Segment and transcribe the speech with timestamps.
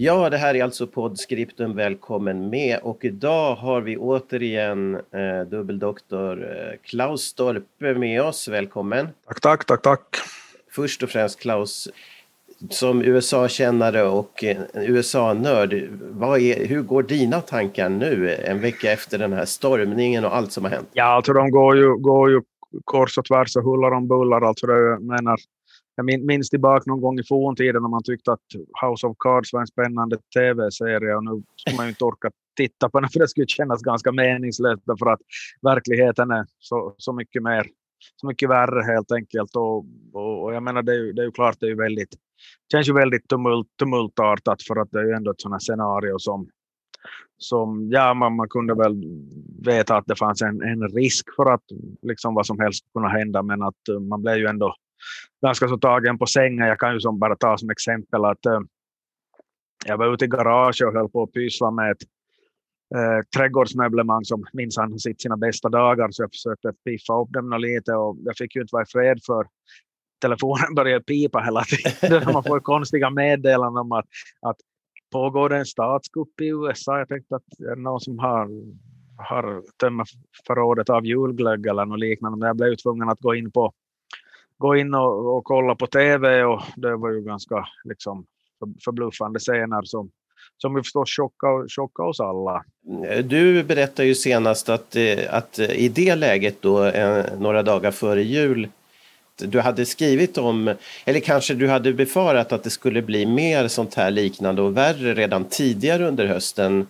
[0.00, 6.42] Ja, det här är alltså poddskripten Välkommen med och idag har vi återigen eh, dubbeldoktor
[6.42, 8.48] eh, Klaus Storpe med oss.
[8.48, 9.08] Välkommen!
[9.26, 10.16] Tack, tack, tack, tack!
[10.70, 11.88] Först och främst Klaus,
[12.70, 15.72] som USA-kännare och eh, USA-nörd,
[16.68, 20.70] hur går dina tankar nu en vecka efter den här stormningen och allt som har
[20.70, 20.88] hänt?
[20.92, 22.40] Ja, alltså de går ju, går ju
[22.84, 24.40] kors och tvärs och huller om bullar.
[24.40, 25.38] Alltså det, menar,
[25.98, 28.46] jag minns tillbaka någon gång i forntiden när man tyckte att
[28.82, 32.90] House of Cards var en spännande tv-serie och nu skulle man ju inte orka titta
[32.90, 35.20] på den för det skulle kännas ganska meningslöst därför att
[35.62, 37.66] verkligheten är så, så mycket mer
[38.16, 39.56] så mycket värre helt enkelt.
[39.56, 39.76] Och,
[40.12, 42.16] och, och jag menar det är, ju, det är ju klart det är ju väldigt
[42.72, 46.48] känns ju väldigt tumult, tumultartat för att det är ju ändå ett sådant scenario som
[47.40, 49.04] som ja, man, man kunde väl
[49.62, 51.62] veta att det fanns en, en risk för att
[52.02, 54.74] liksom vad som helst kunde hända men att eh, man blev ju ändå
[55.42, 56.66] ganska så tagen på sängen.
[56.66, 58.60] Jag kan ju som bara ta som exempel att äh,
[59.86, 62.02] jag var ute i garaget och höll på att pyssla med ett
[62.94, 67.60] äh, trädgårdsmöblemang som minsann har sitt sina bästa dagar så jag försökte piffa upp dem
[67.60, 69.46] lite och jag fick ju inte vara i fred för
[70.20, 71.62] telefonen började pipa hela
[72.00, 72.32] tiden.
[72.32, 74.06] Man får konstiga meddelanden om att,
[74.42, 74.56] att
[75.12, 76.98] pågår det en statskupp i USA?
[76.98, 78.48] Jag tänkte att det är någon som har,
[79.16, 80.08] har tömt
[80.46, 82.38] förrådet av julglögg eller något liknande.
[82.38, 83.72] Men jag blev tvungen att gå in på
[84.58, 88.26] gå in och, och kolla på tv och det var ju ganska liksom,
[88.84, 90.10] förbluffande scener som,
[90.56, 92.64] som ju förstås chockade, chockade oss alla.
[93.24, 98.22] Du berättade ju senast att, eh, att i det läget då, eh, några dagar före
[98.22, 98.68] jul,
[99.36, 100.74] du hade skrivit om,
[101.04, 105.14] eller kanske du hade befarat att det skulle bli mer sånt här liknande och värre
[105.14, 106.86] redan tidigare under hösten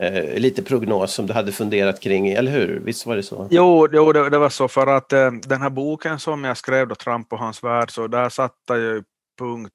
[0.00, 2.80] eh, lite prognos som du hade funderat kring, eller hur?
[2.84, 3.48] Visst var det så?
[3.50, 6.88] Jo, jo det, det var så för att eh, den här boken som jag skrev
[6.88, 9.04] då, Trump och hans värld, så där satte jag
[9.38, 9.72] punkt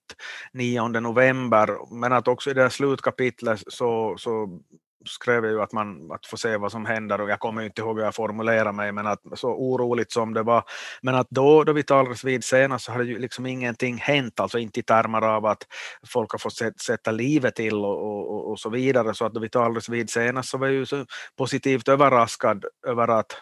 [0.54, 4.60] 9 november, men att också i det här slutkapitlet så, så
[5.06, 7.82] skrev jag ju att man att få se vad som händer och jag kommer inte
[7.82, 10.64] ihåg hur jag formulerade mig men att så oroligt som det var.
[11.02, 14.60] Men att då, då vi talades vid senast så hade ju liksom ingenting hänt, alltså
[14.60, 15.64] inte i termer av att
[16.08, 19.14] folk har fått sätta livet till och, och, och så vidare.
[19.14, 21.06] Så att då vi talades vid senast så var jag ju så
[21.38, 23.36] positivt överraskad över att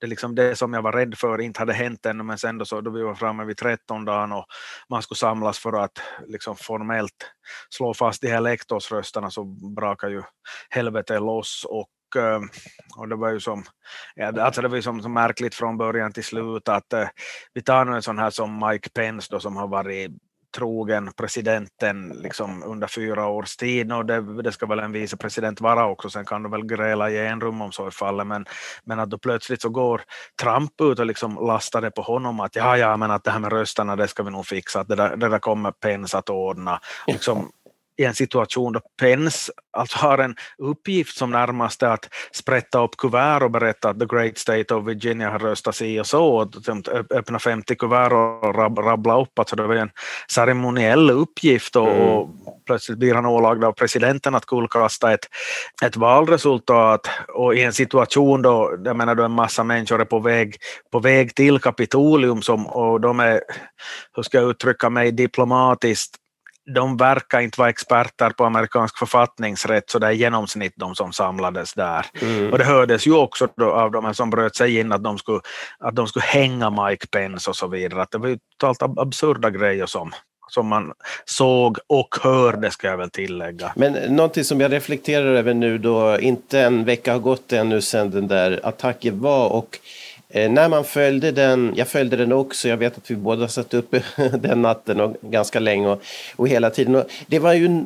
[0.00, 2.64] det, liksom det som jag var rädd för inte hade hänt ännu, men sen då,
[2.64, 4.46] så, då vi var framme vid 13 dagen och
[4.88, 7.32] man skulle samlas för att liksom formellt
[7.70, 9.44] slå fast de här lektorsrösterna så
[9.76, 10.22] brakade ju
[10.70, 12.40] helvetet loss och eh,
[12.96, 13.64] och det var ju som,
[14.14, 17.08] ja, alltså det var ju som, som märkligt från början till slut att eh,
[17.54, 20.10] vi tar nu en sån här som Mike Pence då som har varit
[20.56, 23.92] trogen presidenten liksom under fyra års tid.
[23.92, 27.26] Och det, det ska väl en vicepresident vara också, sen kan de väl gräla i
[27.26, 28.26] en rum om så är fallet.
[28.26, 28.46] Men,
[28.84, 30.02] men att då plötsligt så går
[30.42, 33.38] Trump ut och liksom lastar det på honom att ja, ja, men att det här
[33.38, 36.30] med rösterna, det ska vi nog fixa, att det där, det där kommer Pence att
[36.30, 36.80] ordna.
[37.06, 37.50] Liksom,
[37.98, 42.96] i en situation då Pence alltså har en uppgift som närmast är att sprätta upp
[42.96, 46.54] kuvert och berätta att the great state of Virginia har röstat si och så, och
[47.10, 49.38] öppna 50 kuvert och rab rabbla upp.
[49.38, 49.90] Alltså det var en
[50.30, 52.08] ceremoniell uppgift och, mm.
[52.08, 52.28] och
[52.66, 55.26] plötsligt blir han ålagd av presidenten att kullkasta ett,
[55.84, 60.18] ett valresultat och i en situation då, jag menar då en massa människor är på
[60.18, 60.56] väg,
[60.92, 63.40] på väg till Kapitolium som, och de är,
[64.16, 66.16] hur ska jag uttrycka mig diplomatiskt,
[66.74, 71.74] de verkar inte vara experter på amerikansk författningsrätt, så det är genomsnitt de som samlades
[71.74, 72.06] där.
[72.22, 72.52] Mm.
[72.52, 75.40] Och det hördes ju också av de som bröt sig in att de, skulle,
[75.78, 78.02] att de skulle hänga Mike Pence och så vidare.
[78.02, 80.12] Att det var ju totalt absurda grejer som,
[80.48, 80.92] som man
[81.24, 83.72] såg och hörde ska jag väl tillägga.
[83.76, 88.10] Men någonting som jag reflekterar över nu då, inte en vecka har gått ännu sedan
[88.10, 89.78] den där attacken var och
[90.30, 93.74] Eh, när man följde den, jag följde den också, jag vet att vi båda satt
[93.74, 94.02] uppe
[94.40, 96.02] den natten och ganska länge och,
[96.36, 96.94] och hela tiden.
[96.94, 97.84] Och det var ju,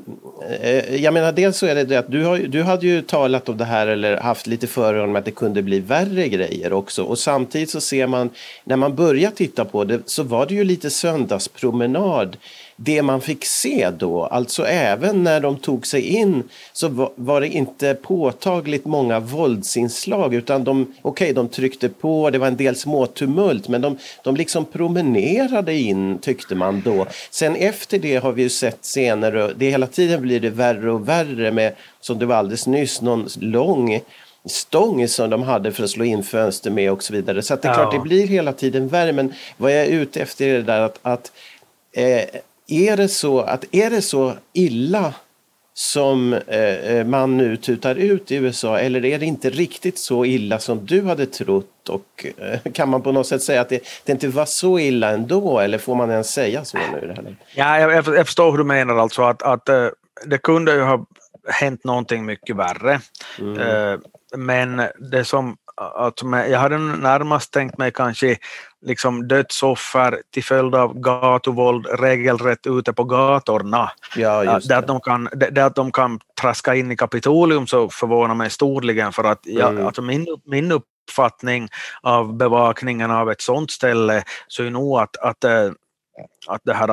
[0.60, 3.48] eh, jag menar dels så är det det att du, har, du hade ju talat
[3.48, 7.02] om det här eller haft lite förhör om att det kunde bli värre grejer också.
[7.02, 8.30] Och samtidigt så ser man,
[8.64, 12.36] när man börjar titta på det så var det ju lite söndagspromenad
[12.76, 16.42] det man fick se då, alltså även när de tog sig in
[16.72, 22.46] så var det inte påtagligt många våldsinslag utan de, okay, de tryckte på, det var
[22.46, 27.06] en del små tumult men de, de liksom promenerade in tyckte man då.
[27.30, 28.96] Sen efter det har vi ju sett
[29.34, 33.00] och det hela tiden blir det värre och värre med, som det var alldeles nyss,
[33.00, 34.00] någon lång
[34.44, 37.42] stång som de hade för att slå in fönster med och så vidare.
[37.42, 37.74] Så det är ja.
[37.74, 39.12] klart, det blir hela tiden värre.
[39.12, 41.32] Men vad jag är ute efter är det där att, att
[41.92, 42.24] eh,
[42.72, 45.14] är, det så, att är det så illa
[45.74, 50.24] som eh, eh, man nu tutar ut i USA eller är det inte riktigt så
[50.24, 51.88] illa som du hade trott?
[51.88, 55.10] Och, eh, kan man på något sätt säga att det, det, inte var så illa
[55.10, 57.06] ändå eller får man ens säga så nu?
[57.06, 57.36] Det här?
[57.54, 59.88] Ja, jag, jag förstår hur du menar alltså att, att eh,
[60.24, 61.06] det kunde ju ha
[61.48, 63.00] hänt någonting mycket värre.
[63.38, 63.60] Mm.
[63.60, 63.98] Eh,
[64.36, 68.36] men det som, alltså, jag hade närmast tänkt mig kanske
[68.86, 73.90] liksom dödsoffer till följd av gatuvåld regelrätt ute på gatorna.
[74.16, 74.76] Ja, just det.
[74.76, 75.28] Att de kan,
[75.58, 79.86] att de kan traska in i Kapitolium så förvånar mig storligen för att jag, mm.
[79.86, 81.68] alltså min, min uppfattning
[82.02, 85.70] av bevakningen av ett sådant ställe så är nog att, att, eh,
[86.48, 86.88] att det här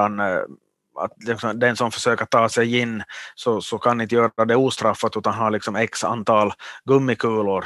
[1.00, 3.04] att liksom, den som försöker ta sig in
[3.36, 6.54] så, så kan inte göra det ostraffat utan har liksom x antal
[6.86, 7.66] gummikulor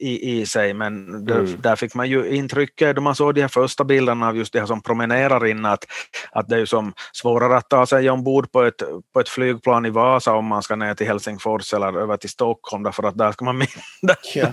[0.00, 0.74] i, i sig.
[0.74, 1.56] Men mm.
[1.60, 4.60] där fick man ju intrycket då man såg de här första bilderna av just det
[4.60, 5.84] här som promenerar in att,
[6.32, 8.82] att det är som svårare att ta sig ombord på ett,
[9.12, 12.82] på ett flygplan i Vasa om man ska ner till Helsingfors eller över till Stockholm
[12.82, 13.58] därför att där ska man
[14.02, 14.46] där, ja.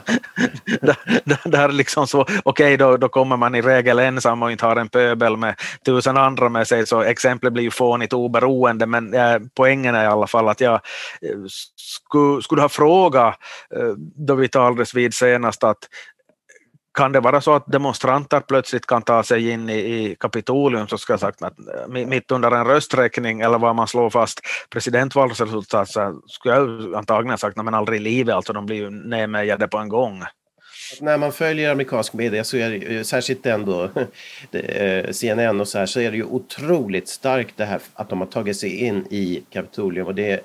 [0.81, 4.51] där, där, där liksom så, okej okay, då, då kommer man i regel ensam och
[4.51, 5.55] inte har en pöbel med
[5.85, 10.03] tusen andra med sig så exemplet blir ju fånigt mitt oberoende, men eh, poängen är
[10.03, 10.73] i alla fall att jag
[11.21, 11.37] eh,
[11.75, 13.35] skulle, skulle ha frågat
[13.75, 15.77] eh, då vi talades vid senast att
[16.97, 20.97] kan det vara så att demonstranter plötsligt kan ta sig in i, i Kapitolium så
[20.97, 24.39] ska jag sagt att eh, mitt under en rösträkning eller vad man slår fast
[24.69, 29.67] presidentvalsresultat så skulle jag antagligen sagt men aldrig i livet, alltså de blir ju nedmejade
[29.67, 30.23] på en gång.
[31.01, 33.83] När man följer amerikansk media, så är det, särskilt den då,
[34.51, 38.19] eh, CNN och så här, så är det ju otroligt starkt det här att de
[38.19, 40.07] har tagit sig in i Kapitolium.
[40.07, 40.39] Och det, eh,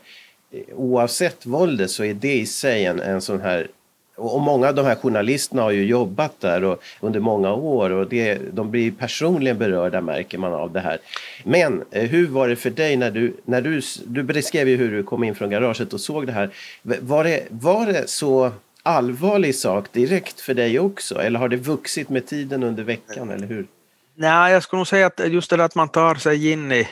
[0.75, 3.69] oavsett våldet så är det i sig en, en sån här
[4.17, 8.09] och många av de här journalisterna har ju jobbat där och, under många år och
[8.09, 10.99] det, de blir personligen berörda märker man av det här.
[11.45, 14.93] Men eh, hur var det för dig när du, när du, du beskrev ju hur
[14.93, 16.51] du kom in från garaget och såg det här.
[16.83, 18.53] Var det, var det så
[18.83, 21.15] allvarlig sak direkt för dig också?
[21.15, 23.67] Eller har det vuxit med tiden under veckan, eller hur?
[24.15, 26.89] Nej, jag skulle nog säga att just det där att man tar sig in i,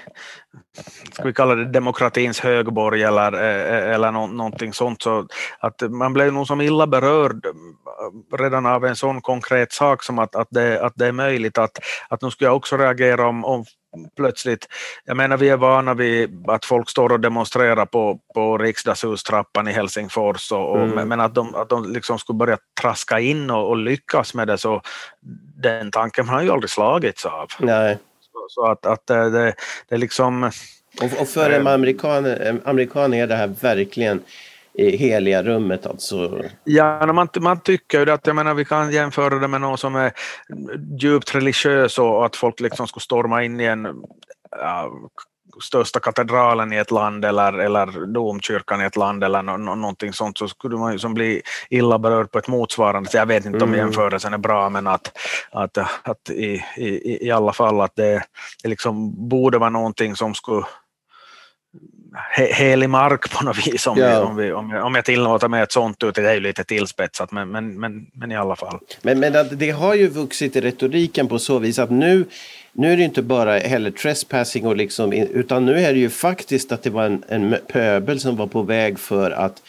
[1.12, 5.26] ska vi kalla det demokratins högborg eller, eh, eller någonting sånt, så
[5.58, 10.18] att man blev nog som illa berörd eh, redan av en sån konkret sak som
[10.18, 11.78] att, att, det, att det är möjligt att,
[12.08, 13.64] att nu skulle jag också reagera om, om
[14.16, 14.68] plötsligt,
[15.04, 19.72] jag menar vi är vana vid att folk står och demonstrerar på, på riksdagshustrappan i
[19.72, 21.08] Helsingfors, och, och mm.
[21.08, 24.58] men att de, att de liksom skulle börja traska in och, och, lyckas med det
[24.58, 24.82] så
[25.62, 27.48] den tanken har ju aldrig slagits av.
[27.58, 27.98] Nej.
[28.20, 29.54] Så, så att, att det,
[29.88, 30.50] det, liksom...
[31.02, 34.22] Och, och för en amerikan, amerikan är det här verkligen
[34.74, 36.42] i heliga rummet alltså?
[36.64, 39.96] Ja, man, man tycker ju att, jag menar vi kan jämföra det med någon som
[39.96, 40.12] är
[41.00, 43.86] djupt religiös och att folk liksom skulle storma in i en
[44.50, 44.92] ja,
[45.62, 50.12] största katedralen i ett land eller, eller domkyrkan i ett land eller no, no, någonting
[50.12, 53.64] sånt så skulle man ju som bli illa berörd på ett motsvarande Jag vet inte
[53.64, 53.80] om mm.
[53.80, 55.18] jämförelsen är bra men att,
[55.50, 58.22] att, att i, i, i alla fall att det,
[58.62, 60.64] det liksom borde vara någonting som skulle
[62.52, 64.20] helig mark på något vis om, ja.
[64.20, 66.14] om, vi, om, jag, om jag tillåter mig ett sånt ut.
[66.14, 68.78] Det är ju lite tillspetsat men, men, men, men i alla fall.
[69.02, 72.24] Men, men det har ju vuxit i retoriken på så vis att nu
[72.72, 76.72] nu är det inte bara heller trespassing och liksom, utan nu är det ju faktiskt
[76.72, 79.62] att det var en, en pöbel som var på väg för att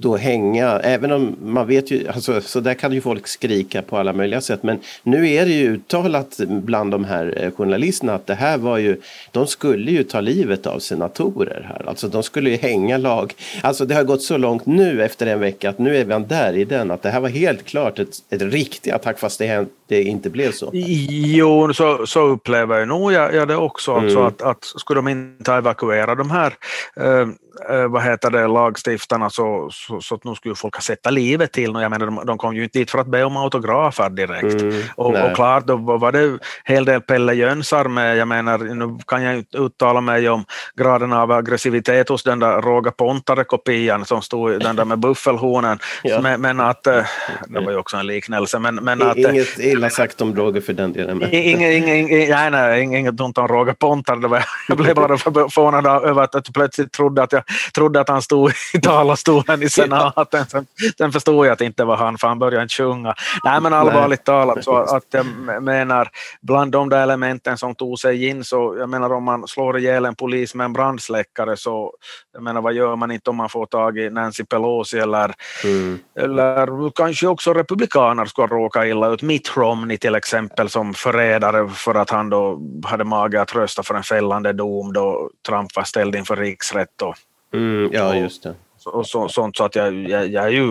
[0.00, 3.98] då hänga, även om man vet ju, alltså, så där kan ju folk skrika på
[3.98, 8.26] alla möjliga sätt, men nu är det ju uttalat bland de här eh, journalisterna att
[8.26, 9.00] det här var ju,
[9.32, 13.34] de skulle ju ta livet av senatorer här, alltså de skulle ju hänga lag.
[13.62, 16.56] Alltså det har gått så långt nu efter en vecka att nu är man där
[16.56, 20.02] i den, att det här var helt klart ett, ett riktig attack fast det, det
[20.02, 20.70] inte blev så.
[20.72, 24.26] Jo, så, så upplever jag nog jag, jag det också, alltså mm.
[24.26, 26.54] alltså att, att skulle de inte evakuera de här
[26.96, 27.28] eh,
[27.70, 31.52] äh, vad heter det, lagstiftarna så, så, så att nu skulle folk ha sätta livet
[31.52, 31.70] till.
[31.74, 34.62] Jag menar, de, de kom ju inte dit för att be om autografer direkt.
[34.62, 38.16] Mm, och, och, klart, då var det en hel del Pelle Jönsar med.
[38.16, 40.44] Jag menar, nu kan jag inte uttala mig om
[40.76, 45.78] graden av aggressivitet hos den där Roga Pontare-kopian som stod den där med buffelhornen.
[46.02, 46.20] ja.
[46.20, 47.04] men, men, att, äh,
[47.48, 48.58] det var ju också en liknelse.
[48.58, 51.22] Men, men att, inget illa sagt om Roger för den delen.
[51.34, 54.44] Inget, inget, nej, nej, inget ont om Roger Pontare.
[54.68, 57.42] Jag blev bara förvånad över att jag plötsligt trodde att jag
[57.74, 60.46] trodde att han stod i talarstolen i senaten.
[60.46, 60.66] Sen,
[60.98, 63.14] sen förstod jag att det inte var han, för han började inte sjunga.
[63.44, 64.24] Nej, men allvarligt Nej.
[64.24, 65.26] talat, så att jag
[65.62, 66.08] menar,
[66.40, 70.04] bland de där elementen som tog sig in, så jag menar om man slår ihjäl
[70.04, 71.92] en polis med en brandsläckare, så
[72.32, 75.98] jag menar vad gör man inte om man får tag i Nancy Pelosi eller, mm.
[76.20, 79.22] eller kanske också republikaner skulle råka illa ut.
[79.22, 83.94] Mitt Romney till exempel som förrädare för att han då hade mage att rösta för
[83.94, 87.02] en fällande dom då Trump var ställd inför riksrätt.
[87.02, 87.16] Och,
[87.54, 88.54] mm, ja, just det.
[88.86, 90.66] Och, så, sånt så att jag, jag, jag är ju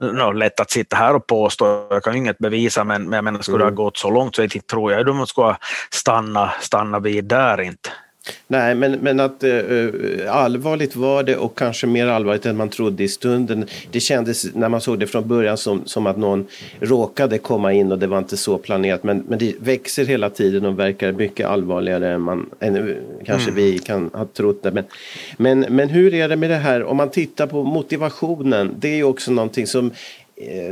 [0.00, 3.24] no, lätt att sitta här och påstå, jag kan ju inget bevisa men, men jag
[3.24, 3.74] menar, skulle mm.
[3.74, 5.56] det ha gått så långt så inte tror jag de skulle
[5.90, 7.90] stanna, stanna vid där inte.
[8.46, 9.90] Nej, men, men att uh,
[10.28, 13.66] allvarligt var det och kanske mer allvarligt än man trodde i stunden.
[13.90, 16.46] Det kändes när man såg det från början som, som att någon
[16.80, 19.02] råkade komma in och det var inte så planerat.
[19.02, 23.64] Men, men det växer hela tiden och verkar mycket allvarligare än, man, än kanske mm.
[23.64, 24.70] vi kan ha trott det.
[24.70, 24.84] Men,
[25.36, 28.74] men, men hur är det med det här om man tittar på motivationen?
[28.78, 29.90] Det är ju också någonting som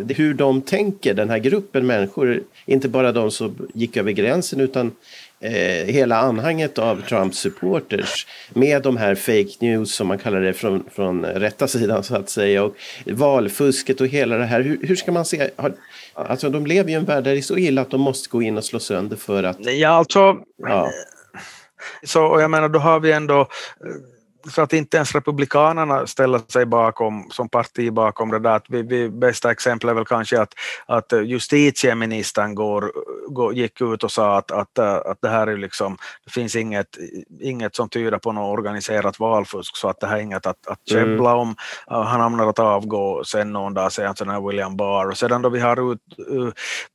[0.09, 4.93] hur de tänker, den här gruppen människor, inte bara de som gick över gränsen utan
[5.41, 10.53] eh, hela anhanget av Trumps supporters med de här fake news som man kallar det
[10.53, 12.77] från, från rätta sidan så att säga och
[13.07, 14.61] valfusket och hela det här.
[14.61, 15.51] Hur, hur ska man se?
[15.57, 15.73] Har,
[16.15, 18.29] alltså de lever ju i en värld där det är så illa att de måste
[18.29, 19.57] gå in och slå sönder för att...
[19.61, 20.37] Ja, alltså...
[20.57, 20.91] Ja.
[22.03, 23.49] Så, och jag menar, då har vi ändå
[24.51, 28.57] så att inte ens Republikanerna ställer sig bakom, som parti bakom det där.
[28.57, 30.55] Att vi, vi, bästa exempel är väl kanske att,
[30.87, 32.93] att justitieministern går,
[33.29, 36.99] går, gick ut och sa att, att, att det här är liksom, det finns inget,
[37.41, 40.91] inget som tyder på något organiserat valfusk, så att det här är inget att, att
[40.91, 41.05] mm.
[41.05, 41.41] käbbla mm.
[41.41, 41.57] om.
[41.87, 45.09] Han hamnar att avgå sen någon dag sen, sen är William Barr.
[45.09, 46.01] Och sedan då vi har ut,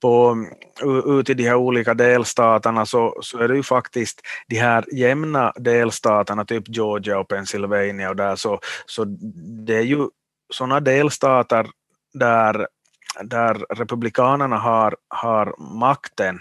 [0.02, 0.46] på,
[1.06, 5.54] ut i de här olika delstaterna så, så är det ju faktiskt de här jämna
[5.56, 7.41] delstaterna, typ Georgia och Pennsylvania
[8.10, 9.06] och där så, så
[9.66, 10.08] det är ju
[10.54, 11.68] sådana delstater
[12.14, 12.68] där,
[13.24, 16.40] där republikanerna har, har makten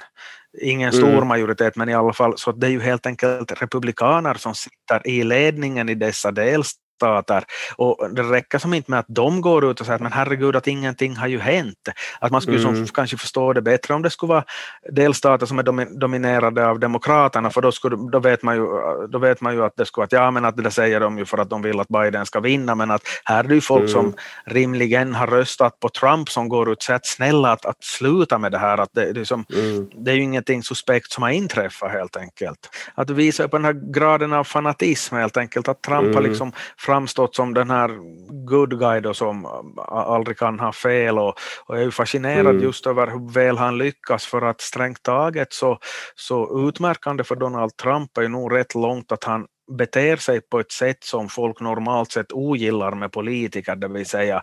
[0.61, 1.29] ingen stor mm.
[1.29, 5.25] majoritet, men i alla fall så det är ju helt enkelt republikaner som sitter i
[5.25, 7.45] ledningen i dessa delstater delstater.
[7.77, 10.57] Och det räcker som inte med att de går ut och säger att men herregud
[10.57, 11.89] att ingenting har ju hänt.
[12.21, 12.77] Att man skulle mm.
[12.77, 14.45] som, kanske förstå det bättre om det skulle vara
[14.93, 18.67] delstater som är dominerade av demokraterna för då, skulle, då, vet man ju,
[19.09, 21.25] då vet man ju att det skulle att ja men att det säger de ju
[21.25, 23.81] för att de vill att Biden ska vinna men att här är det ju folk
[23.81, 23.93] mm.
[23.93, 24.15] som
[24.45, 28.39] rimligen har röstat på Trump som går ut och säger att snälla att, att sluta
[28.39, 29.89] med det här att det, det, är som, mm.
[30.05, 32.59] det är ju ingenting suspekt som har inträffat helt enkelt.
[32.95, 36.31] Att visa på den här graden av fanatism helt enkelt att Trump har mm.
[36.31, 36.53] liksom
[36.91, 37.99] framstått som den här
[38.47, 39.47] good guy då som
[39.89, 41.35] aldrig kan ha fel och,
[41.67, 42.63] och jag är ju fascinerad mm.
[42.63, 45.79] just över hur väl han lyckas för att strängt taget så,
[46.15, 49.47] så utmärkande för Donald Trump är ju nog rätt långt att han
[49.79, 54.43] beter sig på ett sätt som folk normalt sett ogillar med politiker, det vill säga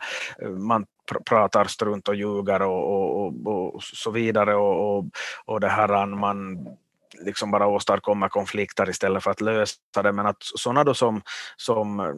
[0.67, 5.05] man pr pratar strunt och ljuger och, och, och, och så vidare och, och,
[5.45, 6.57] och det här man
[7.25, 10.11] liksom bara åstadkommer konflikter istället för att lösa det.
[10.11, 11.21] Men att sådana då som,
[11.57, 12.13] som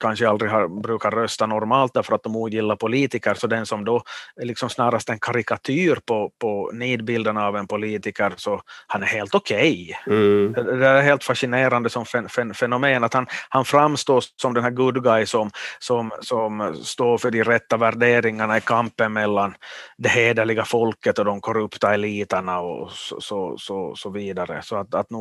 [0.00, 4.02] kanske aldrig har, brukar rösta normalt därför att de ogillar politiker, så den som då
[4.36, 9.34] är liksom snarast en karikatyr på, på nidbilden av en politiker, så han är helt
[9.34, 9.96] okej.
[10.06, 10.16] Okay.
[10.16, 10.52] Mm.
[10.52, 14.70] Det är helt fascinerande som fen, fen, fenomen, att han, han framstår som den här
[14.70, 19.54] good guy som, som, som står för de rätta värderingarna i kampen mellan
[19.98, 24.62] det hederliga folket och de korrupta eliterna och så, så, så, så vidare.
[24.62, 25.18] Så att, att nu,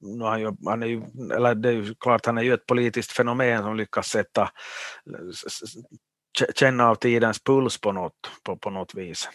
[0.00, 1.02] nu han, ju, han är ju,
[1.34, 4.50] eller det är ju klart, han är ju ett politiskt fenomen som lyckas sätta
[6.54, 9.28] känna av tidens puls på något, på, på något vis.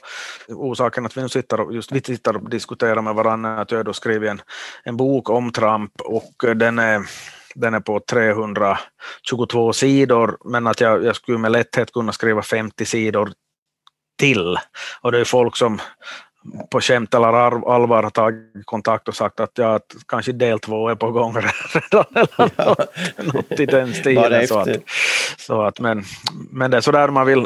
[0.47, 3.71] Orsaken att vi nu sitter och, just, vi sitter och diskuterar med varandra är att
[3.71, 4.41] jag då skrivit en,
[4.83, 7.01] en bok om Trump och den är,
[7.55, 12.85] den är på 322 sidor men att jag, jag skulle med lätthet kunna skriva 50
[12.85, 13.31] sidor
[14.17, 14.57] till.
[15.01, 15.79] Och det är folk som
[16.69, 17.27] på skämt eller
[17.73, 21.35] allvar har tagit kontakt och sagt att, ja, kanske del två är på gång
[21.73, 22.05] redan.
[23.15, 24.47] Eller något i den stilen.
[24.47, 24.67] Så att,
[25.37, 26.03] så att, men,
[26.51, 27.43] men det är sådär man vill,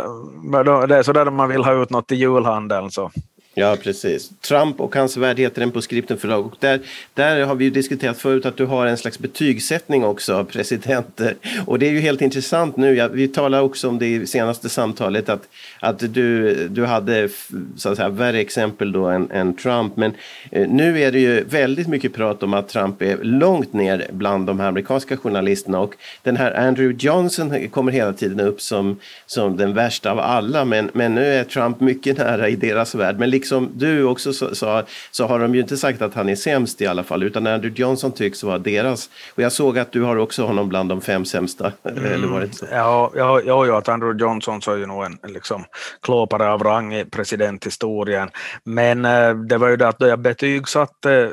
[0.87, 2.91] det är sådär man vill ha ut något i julhandeln.
[2.91, 3.11] Så.
[3.61, 4.29] Ja, precis.
[4.41, 6.45] Trump och hans värld heter den på skripten förlag.
[6.45, 6.79] Och där,
[7.13, 11.35] där har vi ju diskuterat förut att du har en slags betygssättning också av presidenter.
[11.65, 12.95] Och det är ju helt intressant nu.
[12.95, 15.47] Ja, vi talade också om det i senaste samtalet att,
[15.79, 17.29] att du, du hade
[17.75, 19.95] så att säga, värre exempel då än, än Trump.
[19.95, 20.13] Men
[20.51, 24.47] eh, nu är det ju väldigt mycket prat om att Trump är långt ner bland
[24.47, 25.79] de här amerikanska journalisterna.
[25.79, 30.65] Och den här Andrew Johnson kommer hela tiden upp som, som den värsta av alla.
[30.65, 33.19] Men, men nu är Trump mycket nära i deras värld.
[33.19, 36.35] Men liksom som du också sa, så har de ju inte sagt att han är
[36.35, 39.09] sämst i alla fall, utan Andrew Johnson tycks vara deras.
[39.35, 42.05] Och jag såg att du har också honom bland de fem sämsta, mm.
[42.13, 42.65] eller var det så?
[42.65, 45.63] Mm, ja, ja, ja, ja, att Andrew Johnson så är ju nog en liksom,
[46.01, 48.29] klåpare av rang i presidenthistorien.
[48.63, 51.29] Men eh, det var ju det att då jag betygsatte eh,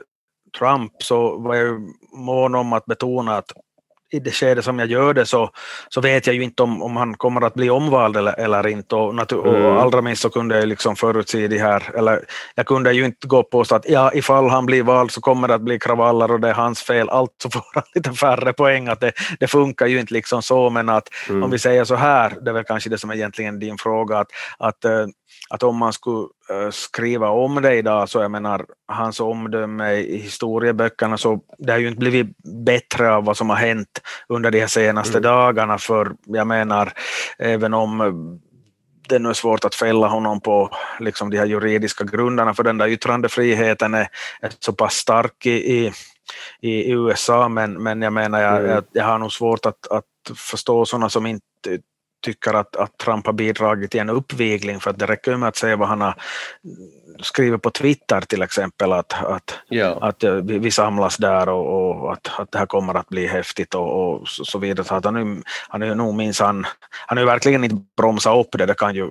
[0.59, 1.81] Trump så var jag
[2.13, 3.53] mån om att betona att
[4.13, 5.51] i det skede som jag gör det så,
[5.89, 8.95] så vet jag ju inte om, om han kommer att bli omvald eller, eller inte.
[8.95, 9.65] Och, natur- mm.
[9.65, 12.25] och allra minst så kunde jag liksom förutse det här, eller
[12.55, 15.49] jag kunde ju inte gå på så att ja, ifall han blir vald så kommer
[15.49, 18.89] det att bli kravaller och det är hans fel, alltså får han lite färre poäng.
[18.89, 21.43] Att det, det funkar ju inte liksom så, men att mm.
[21.43, 24.19] om vi säger så här, det är väl kanske det som är egentligen din fråga,
[24.19, 25.07] att, att eh,
[25.51, 30.19] att om man skulle eh, skriva om det idag så jag menar hans omdöme i
[30.19, 34.61] historieböckerna så det har ju inte blivit bättre av vad som har hänt under de
[34.61, 35.23] här senaste mm.
[35.23, 36.93] dagarna för jag menar
[37.39, 38.13] även om eh,
[39.09, 42.79] det nu är svårt att fälla honom på liksom de här juridiska grunderna för den
[42.79, 44.09] där yttrandefriheten är,
[44.41, 45.93] är så pass stark i, i,
[46.61, 48.71] i USA men, men jag menar jag, mm.
[48.71, 50.05] jag, jag har nog svårt att, att
[50.37, 51.43] förstå sådana som inte
[52.21, 55.57] tycker att, att Trump har bidragit till en uppvigling för att det räcker med att
[55.57, 56.15] se vad han har
[57.21, 59.99] skrivit på Twitter till exempel att, att, ja.
[60.01, 63.75] att eh, vi, samlas där och, och, att, att det här kommer att bli häftigt
[63.75, 64.87] och, och så, vidare.
[64.87, 66.67] Så att han, är, han är nog minst han,
[67.07, 69.09] har verkligen inte bromsat upp det, det kan ju,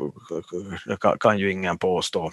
[0.86, 2.32] det kan, kan ju ingen påstå.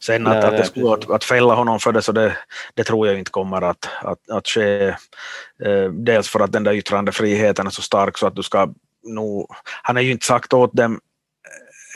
[0.00, 2.36] Sen nej, att, att det skulle att, att fälla honom för det, så det,
[2.74, 4.88] det tror jag inte kommer att, att, att ske.
[5.64, 8.68] Eh, dels för att den där yttrandefriheten är så stark så att du ska
[9.06, 9.50] nog,
[9.82, 11.00] han har ju inte sagt åt dem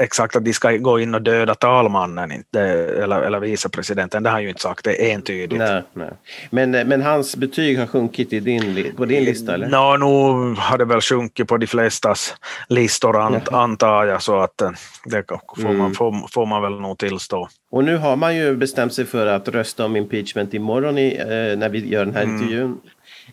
[0.01, 2.61] exakt att de ska gå in och döda talmannen inte,
[3.03, 5.59] eller, eller vicepresidenten, det har han ju inte sagt, det är entydigt.
[5.59, 6.11] Nej, nej.
[6.51, 9.55] Men, men hans betyg har sjunkit i din, på din lista?
[9.55, 9.69] Eller?
[9.69, 12.35] Nå, no, har det väl sjunkit på de flestas
[12.69, 14.71] listor ant, antar jag, så att eh,
[15.05, 15.95] det får man, mm.
[15.95, 17.49] får, får man väl nog tillstå.
[17.71, 21.59] Och nu har man ju bestämt sig för att rösta om impeachment imorgon i, eh,
[21.59, 22.37] när vi gör den här mm.
[22.37, 22.81] intervjun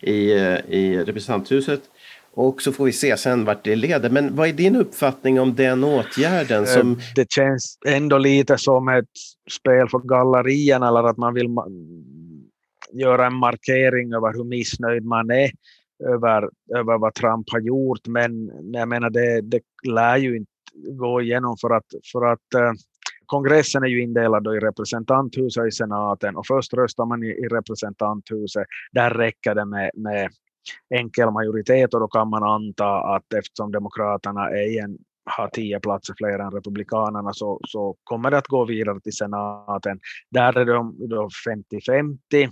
[0.01, 1.81] i, eh, i representanthuset.
[2.39, 4.09] Och så får vi se sen vart det leder.
[4.09, 6.63] Men vad är din uppfattning om den åtgärden?
[6.63, 6.99] Eh, som...
[7.15, 9.05] Det känns ändå lite som ett
[9.51, 11.47] spel för gallerierna eller att man vill
[12.93, 15.51] göra en markering över hur missnöjd man är
[16.13, 18.07] över, över vad Trump har gjort.
[18.07, 20.51] Men jag menar, det, det lär ju inte
[20.99, 22.71] gå igenom för att, för att eh,
[23.25, 27.47] kongressen är ju indelad i representanthuset och i senaten och först röstar man i, i
[27.47, 28.65] representanthuset.
[28.91, 30.29] Där räcker det med, med
[30.95, 36.13] enkel majoritet och då kan man anta att eftersom Demokraterna är en, har tio platser
[36.17, 39.99] fler än Republikanerna så, så kommer det att gå vidare till senaten.
[40.31, 40.95] Där är de
[41.47, 42.49] 50-50.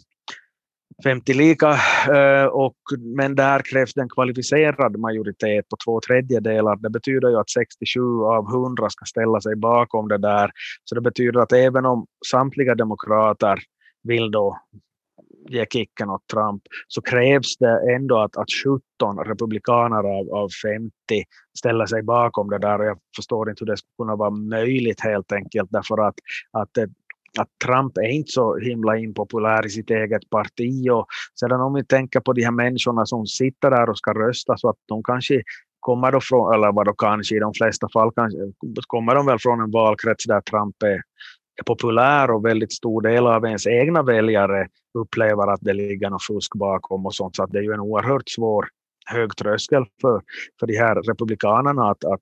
[1.04, 1.70] 50 lika,
[2.16, 2.76] eh, och,
[3.16, 6.76] men där krävs det en kvalificerad majoritet på två tredjedelar.
[6.76, 10.52] Det betyder ju att 67 av 100 ska ställa sig bakom det där.
[10.84, 13.60] Så det betyder att även om samtliga demokrater
[14.04, 14.60] vill då
[15.50, 18.48] ge kicken åt Trump så krävs det ändå att, att
[19.00, 20.92] 17 republikaner av, av 50
[21.58, 22.80] ställer sig bakom det där.
[22.80, 26.16] Och jag förstår inte hur det skulle kunna vara möjligt helt enkelt därför att,
[26.52, 26.86] att eh,
[27.40, 30.90] att Trump är inte så himla impopulär i sitt eget parti.
[30.92, 31.08] Och
[31.40, 34.70] sedan om vi tänker på de här människorna som sitter där och ska rösta så
[34.70, 35.42] att de kanske
[35.80, 38.40] kommer då från, eller vad då kanske i de flesta fall kanske,
[38.88, 41.02] kommer de väl från en valkrets där Trump är
[41.58, 44.68] är populär och väldigt stor del av ens egna väljare
[45.00, 47.36] upplever att det ligger något fusk bakom och sånt.
[47.36, 48.68] Så att det är ju en oerhört svår
[49.06, 50.22] hög tröskel för,
[50.60, 52.22] för de här republikanerna att, att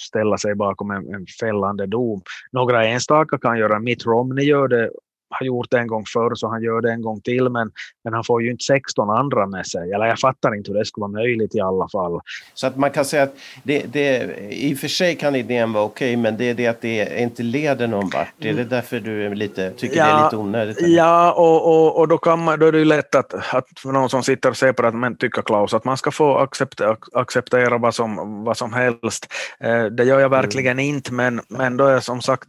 [0.00, 2.22] ställa sig bakom en, en fällande dom.
[2.52, 4.90] Några enstaka kan göra, Mitt Romney gör det
[5.38, 7.70] har gjort det en gång förr så han gör det en gång till men,
[8.04, 9.92] men han får ju inte 16 andra med sig.
[9.92, 12.20] Eller jag fattar inte hur det skulle vara möjligt i alla fall.
[12.54, 15.84] Så att man kan säga att det, det, i och för sig kan idén vara
[15.84, 18.28] okej okay, men det är det att det inte leder någon vart.
[18.38, 18.68] Är det mm.
[18.68, 20.78] därför du lite, tycker ja, det är lite onödigt?
[20.78, 20.96] Eller?
[20.96, 23.92] Ja, och, och, och då, kan man, då är det ju lätt att, att för
[23.92, 26.96] någon som sitter och ser på det men tycker Klaus att man ska få acceptera,
[27.12, 29.26] acceptera vad, som, vad som helst.
[29.60, 30.94] Eh, det gör jag verkligen mm.
[30.94, 32.48] inte men, men då är jag som sagt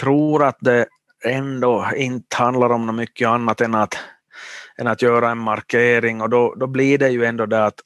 [0.00, 0.86] tror att det
[1.24, 3.98] ändå inte handlar om något mycket annat än att,
[4.78, 6.20] än att göra en markering.
[6.20, 7.80] Och då, då blir det ju ändå det att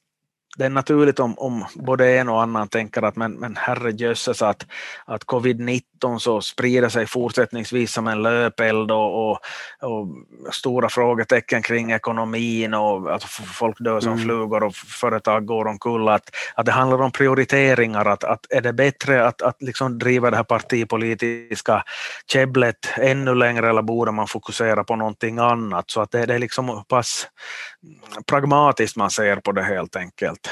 [0.57, 4.65] det är naturligt om, om både en och annan tänker att men, men herrejösses att,
[5.05, 5.81] att covid-19
[6.19, 9.39] så sprider sig fortsättningsvis som en löpeld och, och,
[9.81, 10.07] och
[10.51, 14.23] stora frågetecken kring ekonomin och att folk dör som mm.
[14.23, 16.09] flugor och företag går omkull.
[16.09, 20.31] Att, att det handlar om prioriteringar, att, att är det bättre att, att liksom driva
[20.31, 21.83] det här partipolitiska
[22.27, 25.91] käbblet ännu längre eller borde man fokusera på någonting annat?
[25.91, 27.27] Så att det, det är liksom pass
[28.25, 30.49] pragmatiskt man ser på det helt enkelt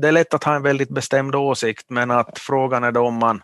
[0.00, 3.14] det är lätt att ha en väldigt bestämd åsikt men att frågan är då om
[3.14, 3.42] man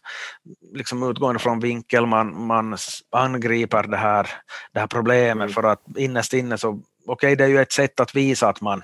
[0.72, 2.76] liksom utgående från vinkel man, man
[3.10, 4.30] angriper det här,
[4.72, 5.48] det här problemet mm.
[5.48, 8.60] för att innerst inne så okej okay, det är ju ett sätt att visa att
[8.60, 8.82] man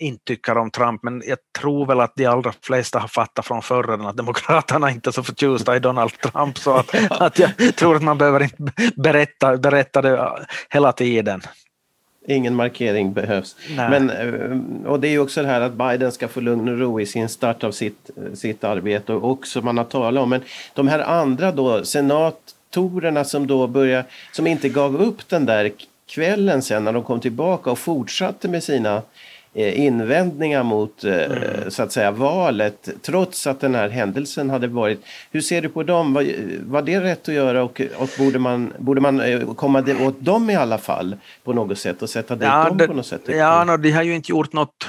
[0.00, 3.62] inte tycker om Trump, men jag tror väl att de allra flesta har fattat från
[3.62, 7.96] förr att Demokraterna inte är så förtjusta i Donald Trump, så att, att jag tror
[7.96, 11.42] att man behöver inte berätta, berätta det hela tiden.
[12.26, 13.56] Ingen markering behövs.
[13.76, 16.78] Men, eh, och det är ju också det här att Biden ska få lugn och
[16.78, 20.30] ro i sin start av sitt, sitt arbete och också man har talat om.
[20.30, 20.40] Men
[20.74, 25.72] de här andra då, senatorerna som då börjar, som inte gav upp den där
[26.06, 31.70] kvällen sen när de kom tillbaka och fortsatte med sina Eh, invändningar mot eh, mm.
[31.70, 35.04] så att säga valet trots att den här händelsen hade varit.
[35.30, 36.12] Hur ser du på dem?
[36.12, 36.26] Var,
[36.66, 40.50] var det rätt att göra och, och borde man, borde man eh, komma åt dem
[40.50, 43.22] i alla fall på något sätt och sätta dit ja, dem det, på något sätt?
[43.26, 44.86] Ja, no, de har ju inte gjort något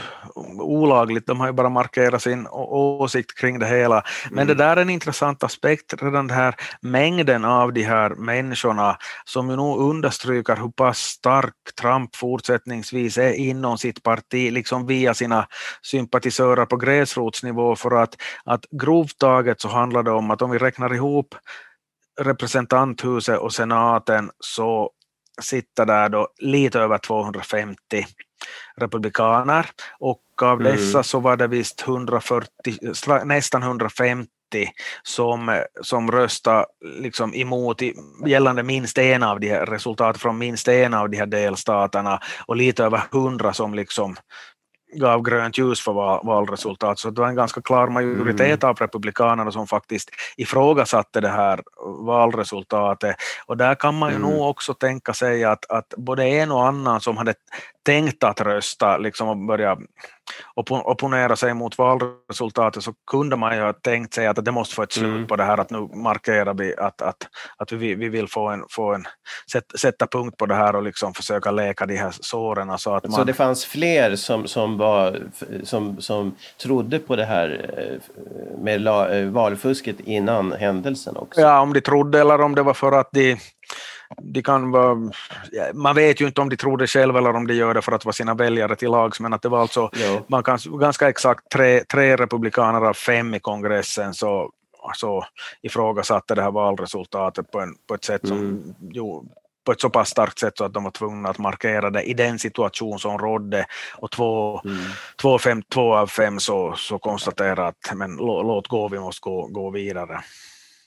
[0.60, 4.04] olagligt, de har ju bara markerat sin åsikt kring det hela.
[4.30, 4.48] Men mm.
[4.48, 9.50] det där är en intressant aspekt, redan den här mängden av de här människorna som
[9.50, 15.48] ju nog understryker hur pass stark Trump fortsättningsvis är inom sitt parti liksom via sina
[15.82, 18.16] sympatisörer på gräsrotsnivå för att,
[18.46, 21.36] att grovt taget så handlar det om att om vi räknar ihop
[22.20, 24.92] representanthuset och senaten så
[25.42, 28.06] sitter där då lite över 250
[28.78, 29.66] republikaner
[30.00, 30.72] och av mm.
[30.72, 34.28] dessa så var det visst 140, nästan 150
[35.04, 37.82] som, som röstade liksom emot
[38.26, 42.56] gällande minst en av de här resultat från minst en av de här delstaterna och
[42.56, 44.16] lite över hundra som liksom
[44.94, 47.00] gav grönt ljus för val, valresultat.
[47.00, 48.70] Så det var en ganska klar majoritet mm.
[48.70, 51.62] av republikanerna som faktiskt ifrågasatte det här
[52.06, 53.16] valresultatet.
[53.46, 54.30] Och där kan man ju mm.
[54.30, 57.34] nog också tänka sig att, att både en och annan som hade
[57.86, 59.78] tänkt att rösta liksom och börja
[60.56, 64.84] opponera sig mot valresultatet så kunde man ju ha tänkt sig att det måste få
[64.84, 65.28] ett slut mm.
[65.28, 68.64] på det här att nu markerar vi att, att, att vi, vi vill få en,
[68.70, 69.06] få en
[69.80, 72.78] sätta punkt på det här och liksom försöka läka de här såren.
[72.78, 73.12] Så, att man...
[73.12, 75.20] så det fanns fler som, som, var,
[75.64, 78.18] som, som trodde på det här eh,
[78.58, 81.42] med eh, valfusket innan händelsen också?
[81.42, 83.38] Ja, om de trodde eller om det var för att de
[84.18, 85.12] de kan vara,
[85.74, 87.92] man vet ju inte om de tror det själva eller om de gör det för
[87.92, 89.90] att vara sina väljare till lags, men att det var alltså
[90.28, 94.52] man kan, ganska exakt tre, tre republikaner av fem i kongressen så,
[94.96, 95.26] så
[95.62, 98.76] ifrågasatte det här valresultatet på, en, på ett sätt som mm.
[98.92, 99.26] jo,
[99.66, 102.14] på ett så pass starkt sätt så att de var tvungna att markera det i
[102.14, 103.66] den situation som rådde
[103.98, 104.78] och två, mm.
[105.22, 109.48] två, fem, två av fem så, så konstaterade att men låt gå, vi måste gå,
[109.48, 110.24] gå vidare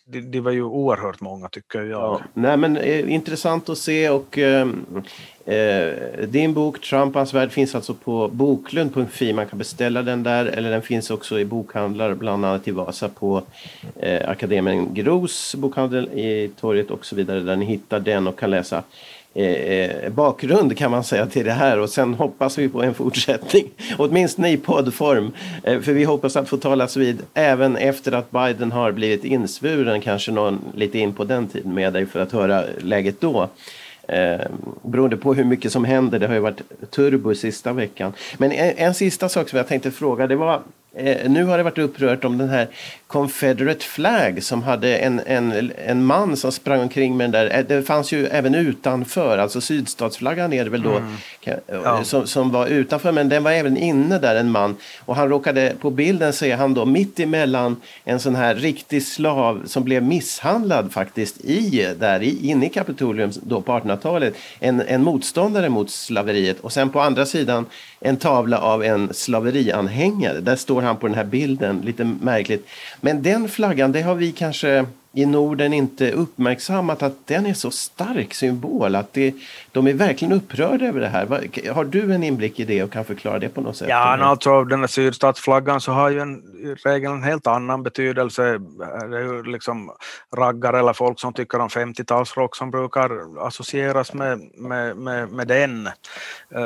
[0.07, 2.01] det, det, var ju oerhört många tycker jag.
[2.01, 4.69] Ja, nej, men, eh, intressant att se och eh,
[5.45, 5.93] eh,
[6.29, 9.33] din bok Trumpans värld finns alltså på boklund.fi.
[9.33, 13.09] Man kan beställa den där eller den finns också i bokhandlar bland annat i Vasa
[13.09, 13.43] på
[13.97, 18.51] eh, Akademin Gros bokhandel i torget och så vidare där ni hittar den och kan
[18.51, 18.83] läsa
[19.35, 23.70] Eh, bakgrund kan man säga till det här och sen hoppas vi på en fortsättning.
[23.99, 25.33] Åtminstone i poddform.
[25.62, 30.01] Eh, för vi hoppas att få talas vid även efter att Biden har blivit insvuren,
[30.01, 33.49] kanske någon lite in på den tiden med dig för att höra läget då.
[34.09, 34.40] Eh,
[34.83, 38.12] beroende på hur mycket som händer, det har ju varit turbo sista veckan.
[38.38, 40.62] Men en, en sista sak som jag tänkte fråga, det var
[40.96, 42.68] Eh, nu har det varit upprört om den här
[43.07, 47.59] Confederate Flag som hade en, en, en man som sprang omkring med den där.
[47.59, 51.61] Eh, det fanns ju även utanför, alltså sydstatsflaggan är det väl då, mm.
[51.66, 52.04] ja.
[52.04, 54.76] som, som var utanför, men den var även inne där, en man.
[55.04, 59.02] Och han råkade, på bilden så är han då mitt emellan en sån här riktig
[59.02, 64.35] slav som blev misshandlad faktiskt i, där i, inne i Kapitolium då på 1800-talet.
[64.61, 67.66] En, en motståndare mot slaveriet och sen på andra sidan
[68.05, 70.40] en tavla av en slaverianhängare.
[70.40, 72.69] Där står han på den här bilden, lite märkligt.
[73.01, 77.70] Men den flaggan, det har vi kanske i Norden inte uppmärksammat att den är så
[77.70, 78.94] stark symbol.
[78.94, 79.35] Att det,
[79.72, 81.27] de är verkligen upprörda över det här.
[81.72, 83.88] Har du en inblick i det och kan förklara det på något sätt?
[83.88, 88.42] Ja, alltså den här sydstatsflaggan så har ju en, i regel en helt annan betydelse.
[89.11, 89.90] Det är ju liksom
[90.37, 93.11] raggare eller folk som tycker om 50-talsrock som brukar
[93.46, 95.88] associeras med, med, med, med den.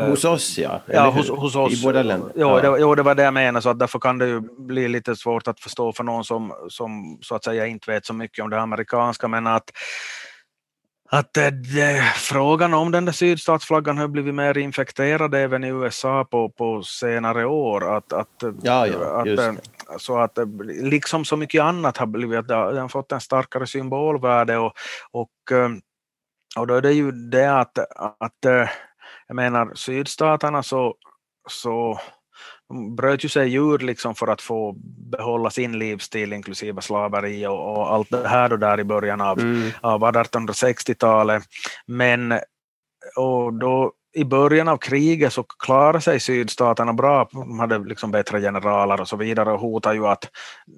[0.09, 0.81] Hos oss ja.
[0.87, 1.73] ja hos, hos, oss.
[1.73, 2.33] I båda länder.
[2.35, 2.61] Jo, ja.
[2.61, 5.17] det, jo, det var det jag menade, så att därför kan det ju bli lite
[5.17, 8.51] svårt att förstå för någon som, som så att säga inte vet så mycket om
[8.51, 9.71] det amerikanska, men att
[11.11, 16.49] att det, frågan om den där sydstatsflaggan har blivit mer infekterad även i USA på,
[16.49, 17.97] på senare år.
[17.97, 22.79] Att, att, ja, ja, att, så att liksom så mycket annat har blivit, att den
[22.79, 24.73] har fått en starkare symbolvärde och,
[25.11, 25.31] och,
[26.57, 28.69] och då är det ju det att, att
[29.27, 30.95] jag menar sydstaterna så,
[31.49, 32.01] så
[32.97, 34.75] bröt ju sig ur liksom för att få
[35.11, 39.39] behålla sin livsstil inklusive slaveri och, och allt det här då där i början av,
[39.39, 39.71] mm.
[39.81, 41.43] av 1860-talet.
[41.87, 42.33] Men
[43.17, 48.41] och då i början av kriget så klarade sig sydstaterna bra, de hade liksom bättre
[48.41, 50.25] generaler och så vidare och hotade ju att,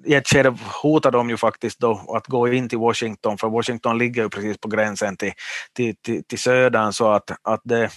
[0.05, 3.97] i ett skede hotade de ju faktiskt då att gå in till Washington, för Washington
[3.97, 5.31] ligger ju precis på gränsen till,
[5.75, 7.89] till, till, till södern så att, att det,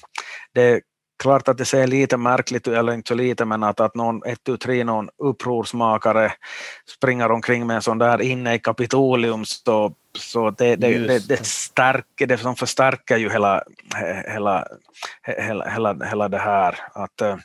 [0.54, 0.80] det
[1.22, 4.22] klart att det ser lite märkligt ut, eller inte så lite, men att, att någon,
[4.26, 6.32] ett tu tre, någon upprorsmakare
[6.96, 11.46] springer omkring med en sån där inne i Kapitolium, så, så det, det, det, det,
[11.46, 13.62] stärker, det som förstärker ju hela,
[14.26, 14.66] hela,
[15.22, 16.78] hela, hela, hela det här.
[16.94, 17.36] Att, eh,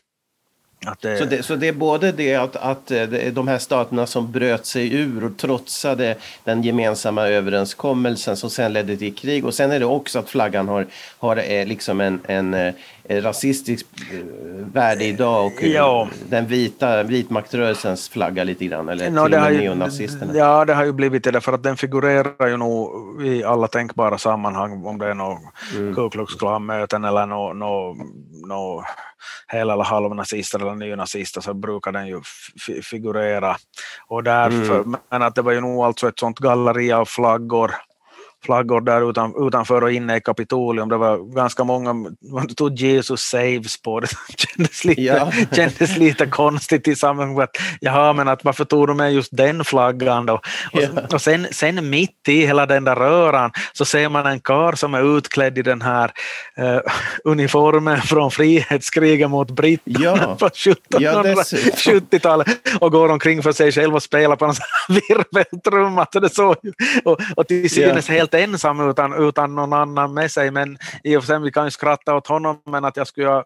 [1.02, 1.18] det...
[1.18, 4.66] Så, det, så det är både det att, att eh, de här staterna som bröt
[4.66, 9.80] sig ur och trotsade den gemensamma överenskommelsen som sen ledde till krig och sen är
[9.80, 10.88] det också att flaggan har,
[11.20, 12.74] har eh, liksom en, en,
[13.10, 13.86] rasistisk
[14.74, 16.08] värde idag och ja.
[16.30, 20.34] den vita vitmaktrörelsens flagga lite grann eller no, till och med neonazisterna.
[20.36, 22.92] Ja, det har ju blivit det för att den figurerar ju nog
[23.26, 25.40] i alla tänkbara sammanhang om det är något
[25.76, 25.96] mm.
[25.96, 27.96] Ku Klux Klan-möten eller något no,
[28.48, 28.84] no,
[29.48, 32.22] hel eller halvnazister eller nynazister så brukar den ju
[32.84, 33.56] figurera.
[34.08, 34.98] Och därför, mm.
[35.12, 37.72] Men att det var ju nog alltså ett sånt galleri av flaggor
[38.46, 40.90] flaggor där utan, utanför och inne i Kapitolium.
[40.90, 44.08] Det var ganska många, man tog Jesus saves på det.
[44.28, 45.32] det kändes lite, ja.
[45.52, 47.50] kändes lite konstigt i sammanhanget.
[47.80, 50.34] Jaha, men att varför tog de med just den flaggan då?
[50.34, 50.88] Och, ja.
[51.14, 54.94] och sen, sen mitt i hela den där röran så ser man en kar som
[54.94, 56.12] är utklädd i den här
[56.60, 56.80] uh,
[57.24, 60.36] uniformen från frihetskriget mot britterna ja.
[60.40, 62.48] på 1770-talet
[62.80, 64.54] och går omkring för sig själv och spelar på en
[64.88, 66.06] virveltrumma.
[67.04, 70.52] och, och till synes helt helt ensam utan, utan någon annan med sig.
[70.52, 73.44] Men i och för sig, vi kan ju skratta åt honom, men att jag skulle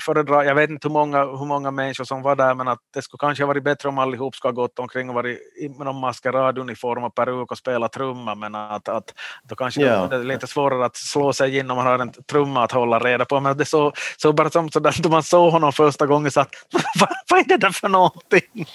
[0.00, 3.02] föredra, jag vet inte hur många, hur många människor som var där, men att det
[3.02, 5.38] skulle kanske ha varit bättre om allihop skulle ha gått omkring och varit
[5.78, 10.08] med någon maskeraduniform och peruk och spela trumma, men att, att då kanske yeah.
[10.08, 12.98] det är lite svårare att slå sig in om man har en trumma att hålla
[12.98, 13.40] reda på.
[13.40, 16.40] Men det så, så bara som så där, då man såg honom första gången så
[16.40, 16.54] att
[17.00, 18.66] vad, vad är det där för någonting?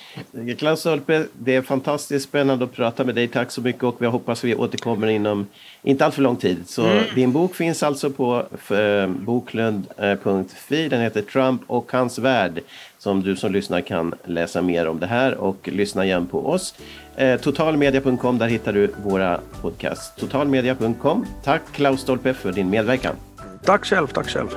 [0.57, 3.27] Klaus Holpe, det är fantastiskt spännande att prata med dig.
[3.27, 5.40] Tack så mycket och vi hoppas vi återkommer inom
[5.83, 6.63] inte allt för lång tid.
[6.65, 7.03] Så mm.
[7.15, 10.87] din bok finns alltså på eh, boklund.fi.
[10.89, 12.61] Den heter Trump och hans värld
[12.97, 16.75] som du som lyssnar kan läsa mer om det här och lyssna igen på oss.
[17.15, 20.15] Eh, totalmedia.com, där hittar du våra podcasts.
[20.15, 21.25] Totalmedia.com.
[21.43, 23.15] Tack Klaus Stolpe för din medverkan.
[23.63, 24.47] Tack själv, tack själv.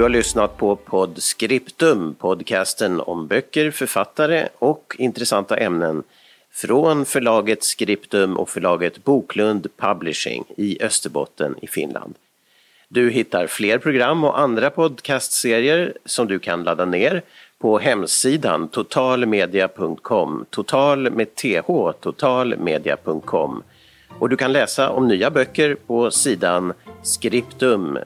[0.00, 6.02] Du har lyssnat på Podscriptum, podcasten om böcker, författare och intressanta ämnen
[6.52, 12.14] från förlaget Scriptum och förlaget Boklund Publishing i Österbotten i Finland.
[12.88, 17.22] Du hittar fler program och andra podcastserier som du kan ladda ner
[17.58, 23.62] på hemsidan totalmedia.com, total med th, totalmedia.com.
[24.18, 28.00] Och du kan läsa om nya böcker på sidan skriptum.fi.